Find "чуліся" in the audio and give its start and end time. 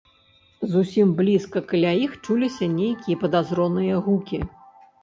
2.25-2.73